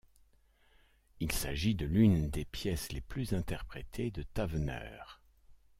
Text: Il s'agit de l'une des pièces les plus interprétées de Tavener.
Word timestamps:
Il 1.19 1.31
s'agit 1.31 1.75
de 1.75 1.85
l'une 1.85 2.31
des 2.31 2.43
pièces 2.43 2.91
les 2.91 3.01
plus 3.01 3.33
interprétées 3.33 4.09
de 4.09 4.23
Tavener. 4.23 4.81